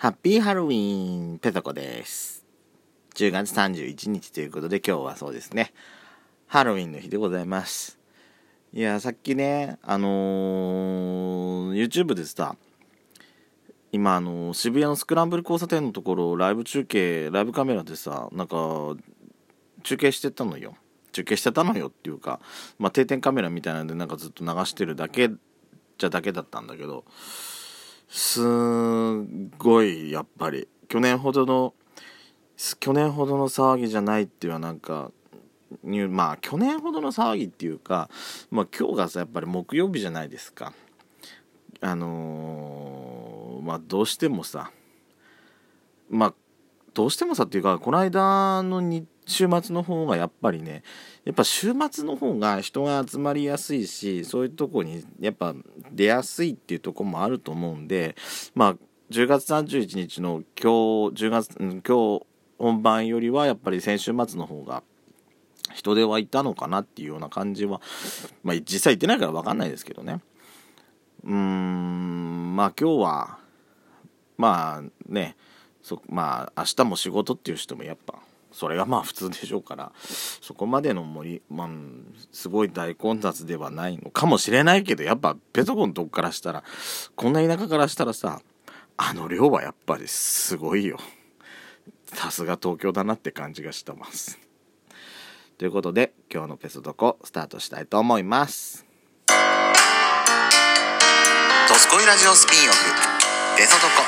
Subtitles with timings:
[0.00, 2.46] ハッピーハロウィーンペソコです。
[3.16, 5.72] 10月31日ということで今日はそうですね。
[6.46, 7.98] ハロウィンの日でございます。
[8.72, 12.54] いやさっきねあのー、YouTube でさ
[13.90, 18.94] 今あのー、渋谷のスクランブル交差点のところライブ中継ライブカメラでさなんか
[19.82, 20.76] 中継してたのよ。
[21.10, 22.38] 中継してたのよっていうか、
[22.78, 27.04] まあ、定点カメラみたいなんでなんかずっと流してるだけじゃだけだったんだけど
[28.08, 28.42] す
[29.58, 30.68] ごいやっぱり。
[30.88, 31.74] 去年ほどの
[32.80, 35.12] 去年ほどの騒ぎじゃないっていうのはなんか
[35.84, 38.08] まあ去年ほどの騒ぎっていうか、
[38.50, 40.72] まあ、今日がさやっぱり木曜日じゃないですか。
[41.80, 44.72] あのー、まあどうしてもさ
[46.10, 46.34] まあ
[46.94, 50.82] どうしてもさっていうかこの間の日週末の方がやっぱりね
[51.24, 55.54] やっぱ週末の方が人が集まりやすいしそういうとこにやっぱ
[55.92, 58.16] 出やすいっていうとこもあると思うんで
[58.54, 58.76] まあ
[59.10, 62.26] 10月31日の今日10月今日
[62.58, 64.82] 本番よりはやっぱり先週末の方が
[65.74, 67.82] 人手はいたのかなっていうような感じは
[68.42, 70.20] まあ実際行ってないから分かんないですけどね。
[71.24, 73.38] うーんまあ今日は
[74.38, 75.36] まあね
[75.82, 78.18] そまあ明日も仕事っていう人もやっぱ
[78.58, 81.68] それがまあ普通でしょうからそこまでの森、まあ、
[82.32, 86.64] すごい大混雑ではないのかもしれないけどやっぱペソコのとこからしたら
[87.14, 88.40] こんな田舎からしたらさ
[88.96, 90.98] あの量はやっぱりすごいよ。
[92.06, 94.40] さすが東京だなって感じがしてます。
[95.56, 98.84] ということで今日のペソドコスタートしたいと思います。
[99.28, 99.34] ド
[101.76, 103.56] スコイラジオスピンオフ。
[103.56, 104.02] ペソドコ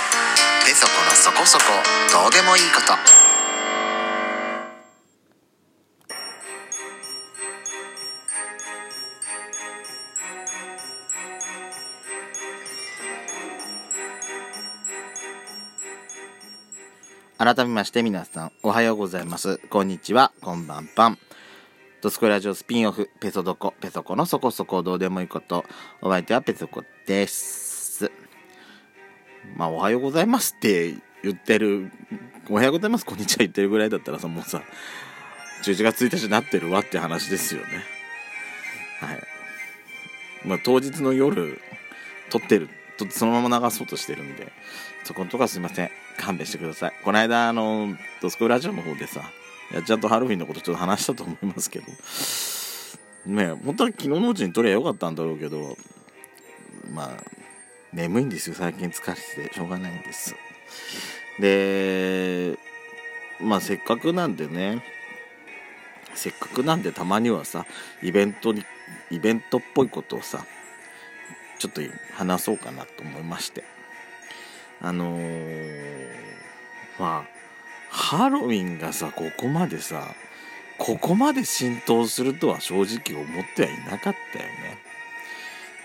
[0.67, 1.65] ペソコのそこそこ。
[2.21, 3.20] どうでもいいこと。
[17.43, 19.57] 改めまして皆さんおはようございます。
[19.71, 21.19] こんにちは、こんばんぱん。
[22.03, 25.65] ドスコラジオスピンオフ、ペソドコ、ペソコのそこそこどうでもいいこと。
[26.03, 28.13] お相手はペソコです。
[29.57, 31.91] まあ、おはようございますって言ってる、
[32.51, 34.63] おはようございます、こんにちは言ってるぐらいだったらさ、もうさ、
[35.65, 37.69] 11月1日になってるわって話ですよね。
[39.01, 39.23] はい。
[40.45, 41.59] まあ、当日の夜、
[42.29, 42.69] 撮ってる、
[43.09, 44.53] そのまま流そうとしてるんで、
[45.05, 45.91] そこのとこはすいません。
[46.21, 46.93] 勘弁してください。
[47.03, 49.31] この間、あの、ドスコイラジオの方でさ、
[49.73, 51.87] いやちゃんとハロウィンのことちょっと話したと思いますけど、
[53.27, 55.77] ね本当は昨日のうちに撮りゃよかったんだろうけど、
[56.93, 57.11] まあ、
[57.93, 60.35] 眠いんですよ、最近疲れてて、しょうがないんです。
[61.39, 62.59] で、
[63.41, 64.85] まあ、せっかくなんでね、
[66.15, 67.67] せっかくなんでたまにはさ、
[68.03, 68.65] イベントに、
[69.11, 70.45] イベントっぽいことをさ、
[71.59, 71.81] ちょっと
[72.15, 73.65] 話そうかなと思いまして。
[74.83, 75.90] あのー、
[77.01, 77.41] まあ
[77.91, 80.15] ハロウィンがさここまでさ
[80.79, 84.79] ここまで浸透するとは正直思ってはいなかったよね。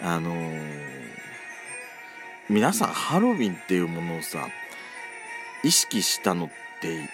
[0.01, 1.11] あのー、
[2.49, 4.49] 皆さんハロウィンっていうものをさ
[5.63, 6.49] 意識したのっ
[6.81, 7.09] て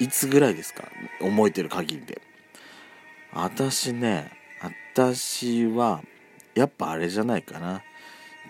[0.00, 0.88] いつぐらいですか？
[1.20, 2.20] 覚えてる限りで。
[3.32, 4.30] 私ね
[4.60, 6.02] 私は
[6.54, 7.82] やっぱあれじゃないかな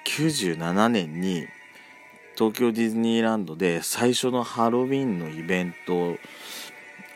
[0.05, 1.47] 97年に
[2.38, 6.16] 東京ディズニーランドで最初のハロウィンのイベント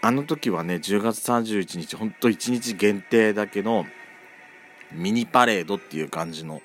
[0.00, 3.86] あの時はね10月31日ほんと1日限定だけの
[4.90, 6.60] ミニパレードっていう感じの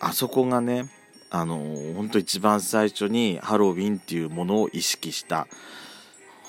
[0.00, 0.88] あそこがね
[1.28, 1.58] あの
[1.94, 5.46] ほんと一番最初にハロウィンっていうものを意識した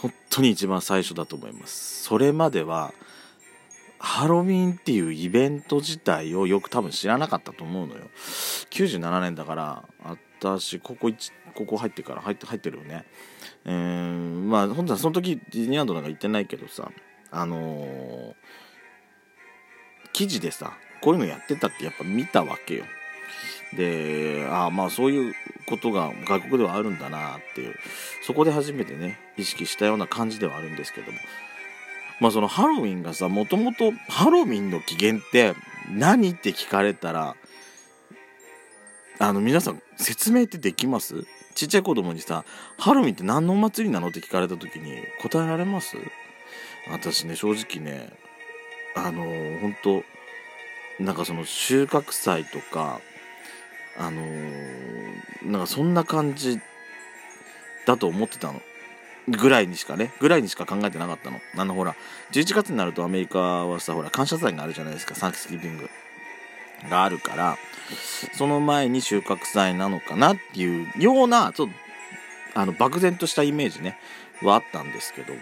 [0.01, 2.03] 本当に一番最初だと思います。
[2.05, 2.93] それまでは
[3.99, 8.03] ハロウィンっていうイベント自体をよく多分知らなかったと思うのよ。
[8.69, 9.83] 97年だから
[10.39, 13.05] 私ここ1ここ入ってから入って入ってるよね。
[13.65, 16.91] えー、まあ本当はその時ディズニーランドなんか行ってないけどさ
[17.31, 18.35] あのー、
[20.13, 22.85] 記事でさこういうのやってたってやっぱ見たわけよ。
[23.75, 25.33] でああまあそういう
[25.67, 27.75] ことが外国ではあるんだなっていう
[28.25, 31.17] そこで初めてね意識したような感じではあるんですけども。
[32.19, 35.53] まあそのハロウィンがさもともとハロウィンの起源って
[35.91, 37.35] 何って聞かれたら
[39.19, 41.25] あの皆さん説明ってできます？
[41.55, 42.45] ちっちゃい子供にさ
[42.77, 45.97] 「ハロウィンって何のお祭りなの?」って聞かれた時に答えられます？
[46.89, 48.09] 私ね正直ね
[48.95, 53.01] あのー、本当なんかその収穫祭とか
[53.97, 56.59] あのー、なんかそんな感じ
[57.85, 58.61] だと思ってたの。
[59.29, 61.41] ぐらいにしかねぐらいにしか考えてなかったの。
[61.57, 61.95] あのほら
[62.31, 65.89] 11月になるとアメリカはさほら感謝祭があるじゃないですかサンクスギビング
[66.89, 67.57] があるから
[68.33, 71.69] その前に収穫祭なのかなっていうようなちょっ
[72.53, 73.97] とあの漠然としたイメージね
[74.41, 75.39] はあったんですけども。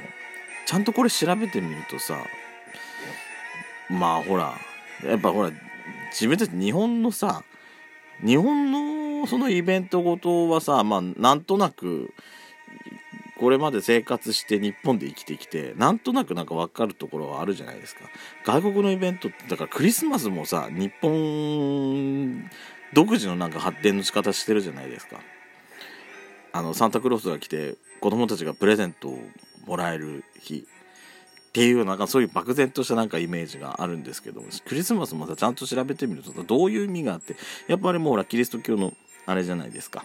[0.66, 2.18] ちゃんとこれ調べてみるとさ
[3.90, 4.56] まあほら
[5.04, 5.52] やっぱほら
[6.12, 7.44] 自分たち日本のさ
[8.26, 12.14] 日本のそのイベントごとはさまあなんとなく
[13.38, 18.02] これまで生活して日本で生きてきてなんとなくなんか分かるところはあるじゃないですか。
[18.46, 22.50] 外国のイベントってだからクリスマスもさ日本
[22.94, 25.20] 独自のなんか発展の仕方してるじゃないですか。
[26.54, 29.20] あのサンタクロースが来て子供たちがプレゼントを
[29.66, 30.66] もらえる日。
[31.50, 37.38] っていうなんかそういう漠然としたなんかイメージがあるんですけどクリスマスもさちゃんと調べてみるとどういう意味があって
[37.70, 38.92] やっぱりもうほらキリスト教の
[39.26, 40.04] あれじゃないですか。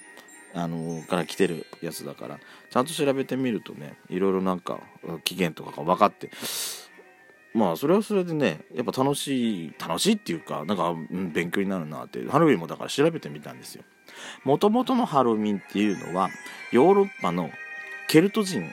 [0.55, 2.39] あのから来てるやつだから。
[2.71, 4.81] ちゃんと調べてみるとねいろいろなんか
[5.25, 6.31] 起源とかが分かって。
[7.53, 10.95] まあそれはそれでねやっぱ楽しい楽しいっていうかなんか、
[11.33, 12.25] 勉強になるなって。
[12.29, 13.83] ハロウィンもだから調べてみたんですよ。
[14.45, 16.31] もともとのハロウィンっていうのは
[16.73, 17.51] ヨーロッパの
[18.09, 18.73] ケルト人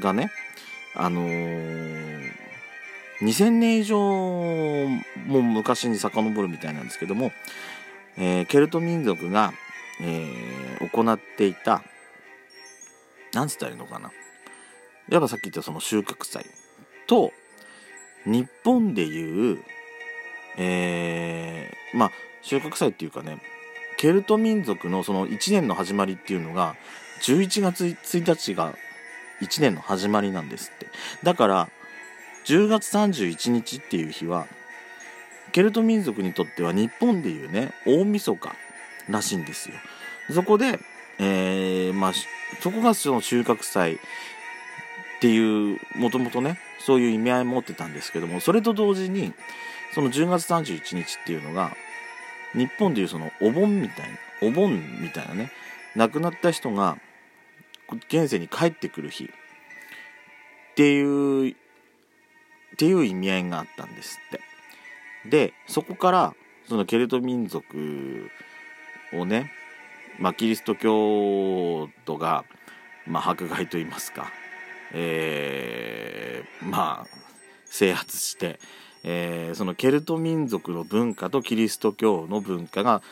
[0.00, 0.30] がね
[0.94, 2.30] あのー、
[3.20, 7.32] 2000年以上も昔に遡るみたいなんですけども、
[8.16, 9.52] えー、ケルト民族が
[10.00, 11.82] えー、行っていた
[13.32, 14.10] 何つったらいいのかな。
[15.08, 16.46] やっぱさっき言ったその収穫祭
[17.06, 17.32] と
[18.24, 19.62] 日本でいう
[20.56, 22.10] えー、まあ
[22.42, 23.38] 収穫祭っていうかね
[23.96, 26.76] ケルト民族のその1年の始まりっていうのが
[27.22, 28.74] 11月1日が
[29.40, 30.86] 1年の始まりなんですって。
[31.22, 31.68] だから
[32.44, 34.46] 10月31日っていう日は
[35.52, 38.52] ケルト民族にとっては日本でいうね大晦日。
[39.08, 39.76] らしいんですよ。
[40.32, 40.78] そこで、
[41.18, 42.12] えー、まあ、
[42.60, 43.98] そこがその収穫祭っ
[45.20, 49.32] ていう、もともとね、そういう意味合い持ってたんですけども、それと同時に、
[49.94, 51.76] その10月31日っていうのが、
[52.54, 55.50] 日本でいうそのお盆みたいな、お盆みたいなね、
[55.96, 56.98] 亡くなった人が
[58.08, 59.28] 現世に帰ってくる日っ
[60.74, 61.54] ていう、っ
[62.76, 64.40] ていう意味合いがあったんですって。
[65.30, 66.34] で、そこから、
[66.68, 68.30] そのケルト民族
[69.14, 69.50] をね、
[70.18, 72.44] まあ、キリスト教徒が、
[73.06, 74.30] まあ、迫害といいますか、
[74.92, 77.06] えー、まあ
[77.66, 78.60] 制圧して、
[79.02, 83.02] えー、そのケルト民族の文化とキリスト教の文化が、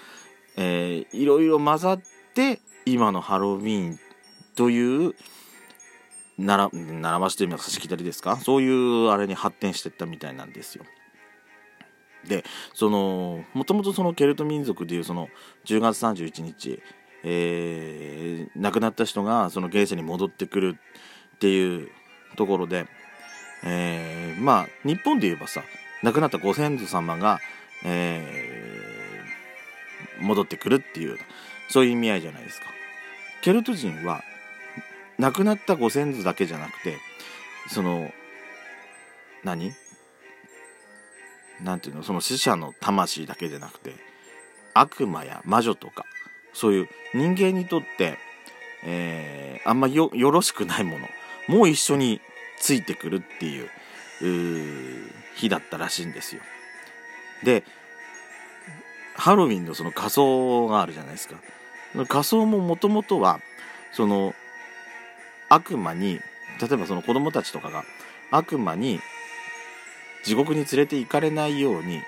[0.57, 2.01] えー、いろいろ混ざっ
[2.35, 3.99] て今のハロウィン
[4.55, 5.15] という
[6.39, 10.85] 習習わしてみますかしきたりですかそういうあれに発展していったみたいなんですよ。
[12.29, 15.29] でそのもともとそのケルト民族でいうその
[15.65, 16.81] 10月31日、
[17.25, 20.77] えー、亡くなった人がその現世に戻ってくる
[21.37, 21.89] っていう
[22.37, 22.87] ところで、
[23.65, 25.63] えー、まあ日本で言えばさ
[26.03, 27.41] 亡くなったご先祖様が、
[27.85, 31.19] えー、戻ってくるっていう
[31.69, 32.67] そういう意味合いじゃないですか。
[33.43, 34.23] ケルト人は
[35.19, 36.97] 亡くなったご先祖だけじゃなくて
[37.69, 38.11] その
[39.43, 39.73] 何？
[41.63, 43.95] 何ていうのその死者の魂だけじゃなくて
[44.75, 46.05] 悪魔や魔女とか
[46.53, 48.19] そういう人間にとって、
[48.85, 51.09] えー、あんまよよろしくないもの
[51.49, 52.21] もう一緒に
[52.59, 53.69] ついてくるっていう
[55.35, 56.43] 日だったらしいんですよ。
[57.43, 57.65] で
[59.15, 61.37] ハロウィンのその仮装があるじゃないですか。
[62.09, 63.41] 仮装ももともとは
[63.93, 64.35] その
[65.49, 66.21] 悪魔に
[66.61, 67.85] 例えばその子供たちとかが
[68.31, 69.01] 悪魔に
[70.23, 72.01] 地獄に連れて行かれないように、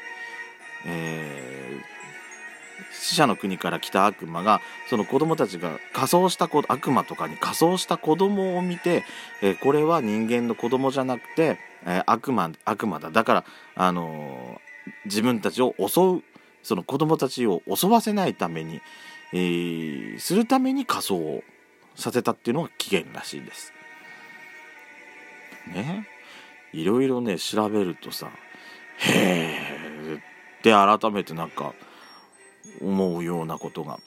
[0.86, 9.04] えー、死者の国から来た悪魔がその子供たちが仮装した子悪魔とかに仮装した子供を見て、
[9.42, 13.44] えー、これは人間の子供じゃなくて、えー、悪魔悪魔だだから、
[13.76, 14.60] あの
[15.06, 16.22] 自分たちを襲う
[16.62, 18.80] その子供たちを襲わせないために、
[19.32, 21.42] えー、するために仮装を
[21.94, 23.72] させたっていうのが起源らしいです。
[25.72, 26.08] ね。
[26.74, 28.30] いろいろね調べるとさ
[28.98, 30.20] へえ
[30.58, 31.72] って改めてなんか
[32.80, 34.00] 思うようなことが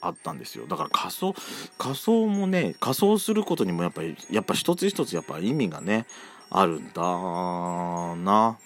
[0.00, 0.66] あったんですよ。
[0.66, 1.34] だから仮装
[1.78, 6.06] 仮装もね仮装することにもやっぱりやっぱ一つ一つやっぱ意味がね
[6.50, 8.58] あるんだな。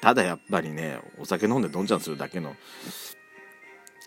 [0.00, 2.54] ただやっぱりねお酒飲んでどんちゃんするだけの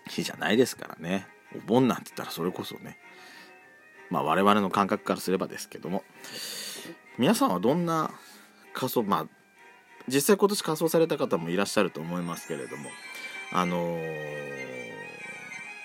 [0.08, 1.26] 日じゃないですからね。
[1.54, 2.98] お盆なんて言ったらそれこそね
[4.08, 6.02] まあ我々の感覚からすればですけども。
[7.18, 8.10] 皆さんはどんな
[8.72, 9.26] 仮装まあ
[10.08, 12.90] 実際今年仮装された方もいらっしゃると思いますけれども
[13.52, 14.02] あのー、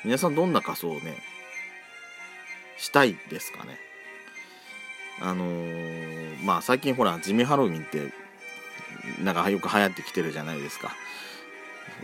[0.03, 1.17] 皆さんどんな仮装をね
[2.77, 3.77] したいですかね？
[5.21, 8.11] あのー、まあ最近ほら地味ハロウィンって
[9.23, 10.91] なんかよく流行ってきてるじゃないですか。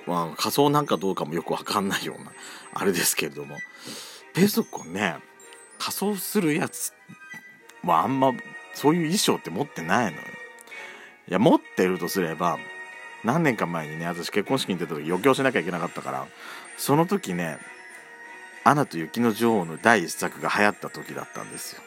[0.08, 2.32] まあ、仮装なんかどうかもよくわかんないような、
[2.74, 3.58] あれですけれども、
[4.34, 5.18] ペソコね、
[5.80, 6.94] 仮装するやつ
[7.84, 8.32] はあんま、
[8.74, 10.24] そういう衣装って持ってないのよ。
[11.28, 12.58] いや、持ってるとすれば、
[13.24, 16.28] 何年か前にね、私結婚式に出た時余興しなきゃいけなかったから、
[16.78, 17.58] その時ね、
[18.64, 21.82] アナと雪の女王の第一作が流行った時だったんですよ。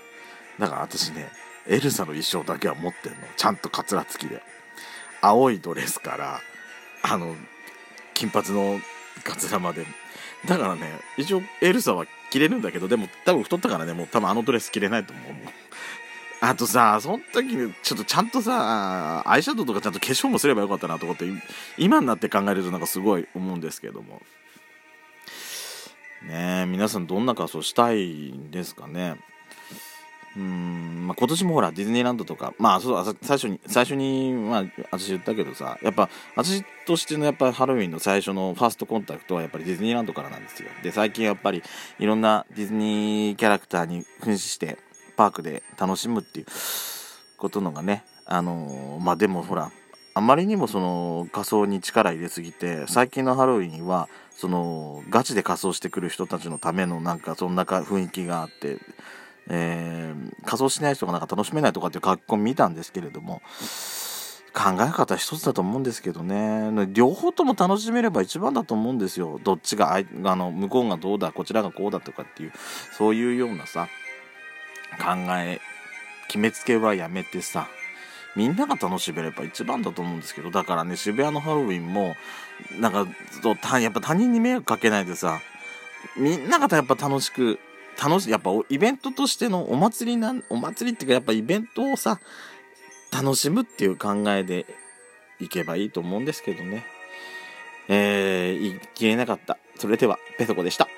[0.58, 1.28] だから私ね、
[1.66, 3.18] エルサの衣装だけは持ってんの。
[3.36, 4.42] ちゃんとカツラ付きで。
[5.20, 6.40] 青いドレスから、
[7.02, 7.34] あの、
[8.12, 8.78] 金髪の
[9.24, 9.86] カツラまで。
[10.46, 15.34] だからね、一応エルサは着れるんだけど、でも多分太ったからね、もう多分あのドレス着れないと思う。
[16.46, 21.24] あとさ、その時にちょっとちゃんとさ、アイシャドウとかちゃんと化粧もすればよかったなと思って、
[21.78, 24.20] 今になって考えるとなんかすごい思うんですけども。
[26.22, 29.16] ねえ皆さんどんな仮装したいんですかね？
[30.36, 40.68] うん、まあ、今年もほら、ディズニーランドとか、まあ、そう最初に、最初に、まあ、私言ったけどさ、やっぱ、私としてのやっぱハロウィンの最初のファーストコンタクトはやっぱりディズニーランドからなんですよ。
[40.82, 41.62] で、最近やっぱり、
[42.00, 44.76] いろんなディズニーキャラクターに扮して、
[45.16, 46.46] パークで楽しむっていう
[47.36, 49.70] ことのがね、あのー、まあ、でもほら、
[50.16, 58.78] あまりにもその仮装に力入れすぎて、最近のハロウィンは、その、ガチで仮装してくる人たちのためのなんか、そんな雰囲気があって、
[59.48, 63.42] えー、仮装しない人がなんか楽しめないとかっていう書き込み見たんですけれども、
[64.54, 66.86] 考え方一つだと思うんですけどね。
[66.92, 69.40] 両方とも楽しめれば一番だと思うんですよ。
[69.42, 72.52] どっちが、あの、向こうがどうだ、こちらがこうだとかっていう、
[72.96, 73.88] そういうようなさ、
[74.94, 75.60] 考え、
[76.28, 77.68] 決めつけはやめてさ、
[78.36, 82.16] みんなが楽しめれば一番だと思うんですけど、だからね、渋谷のハロウィンも、
[82.78, 83.06] なんか、
[83.80, 85.40] やっぱ他人に迷惑かけないでさ、
[86.16, 87.58] みんながやっぱ楽しく
[88.02, 92.20] 楽しい、やっぱイベントとしてのお祭りなん、お祭りっていうかやっぱイベントをさ、
[93.12, 94.66] 楽しむっていう考えで
[95.40, 96.84] いけばいいと思うんですけどね。
[97.88, 99.58] えー、言い切れなかった。
[99.76, 100.88] それでは、ペソコでした。